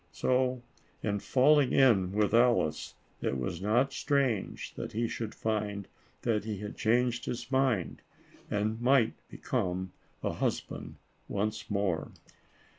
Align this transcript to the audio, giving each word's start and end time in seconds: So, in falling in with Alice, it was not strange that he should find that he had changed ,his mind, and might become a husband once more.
So, 0.13 0.63
in 1.03 1.19
falling 1.19 1.71
in 1.73 2.13
with 2.13 2.33
Alice, 2.33 2.95
it 3.21 3.37
was 3.37 3.61
not 3.61 3.93
strange 3.93 4.73
that 4.73 4.93
he 4.93 5.07
should 5.07 5.35
find 5.35 5.87
that 6.23 6.43
he 6.43 6.57
had 6.57 6.75
changed 6.75 7.25
,his 7.25 7.51
mind, 7.51 8.01
and 8.49 8.81
might 8.81 9.13
become 9.29 9.91
a 10.23 10.33
husband 10.33 10.95
once 11.27 11.69
more. 11.69 12.13